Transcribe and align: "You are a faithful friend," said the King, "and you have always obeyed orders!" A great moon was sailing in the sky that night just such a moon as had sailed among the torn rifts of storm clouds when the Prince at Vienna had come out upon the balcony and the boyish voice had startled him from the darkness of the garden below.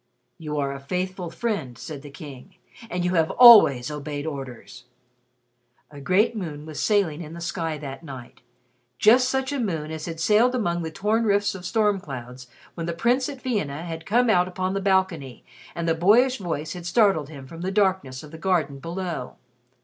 "You 0.39 0.57
are 0.57 0.73
a 0.73 0.79
faithful 0.79 1.29
friend," 1.29 1.77
said 1.77 2.01
the 2.01 2.09
King, 2.09 2.55
"and 2.89 3.05
you 3.05 3.11
have 3.13 3.29
always 3.29 3.91
obeyed 3.91 4.25
orders!" 4.25 4.85
A 5.91 6.01
great 6.01 6.35
moon 6.35 6.65
was 6.65 6.79
sailing 6.79 7.21
in 7.21 7.33
the 7.33 7.39
sky 7.39 7.77
that 7.77 8.03
night 8.03 8.41
just 8.97 9.29
such 9.29 9.51
a 9.51 9.59
moon 9.59 9.91
as 9.91 10.05
had 10.07 10.19
sailed 10.19 10.55
among 10.55 10.81
the 10.81 10.89
torn 10.89 11.25
rifts 11.25 11.53
of 11.53 11.67
storm 11.67 11.99
clouds 11.99 12.47
when 12.73 12.87
the 12.87 12.93
Prince 12.93 13.29
at 13.29 13.43
Vienna 13.43 13.83
had 13.83 14.07
come 14.07 14.27
out 14.27 14.47
upon 14.47 14.73
the 14.73 14.81
balcony 14.81 15.45
and 15.75 15.87
the 15.87 15.93
boyish 15.93 16.39
voice 16.39 16.73
had 16.73 16.87
startled 16.87 17.29
him 17.29 17.45
from 17.45 17.61
the 17.61 17.69
darkness 17.71 18.23
of 18.23 18.31
the 18.31 18.39
garden 18.39 18.79
below. 18.79 19.35